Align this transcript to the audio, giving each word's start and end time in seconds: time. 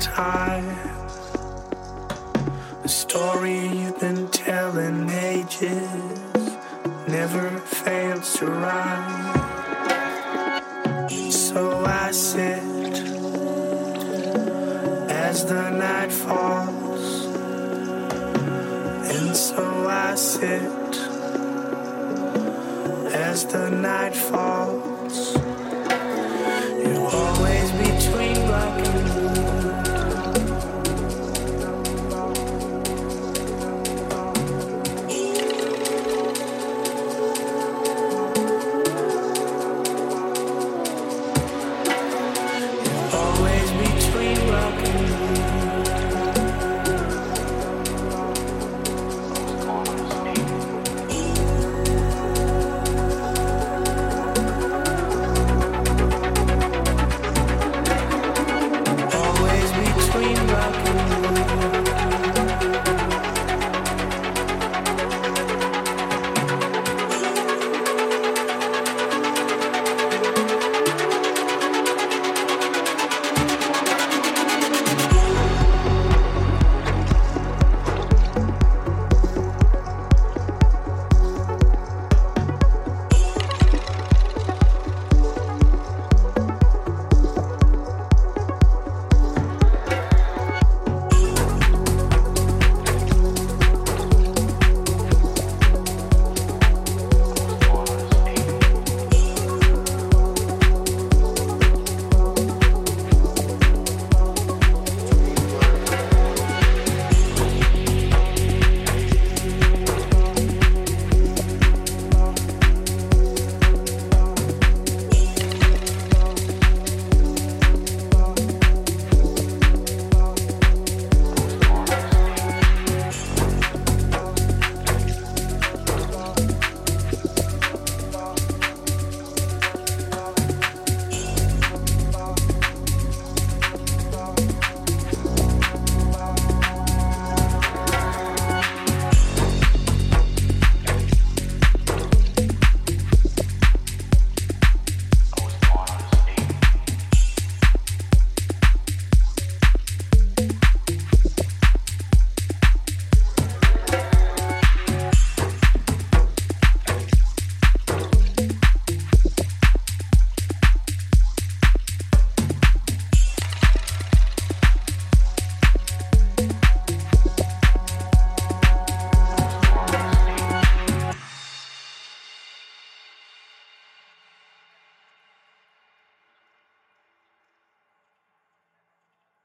time. 0.00 0.39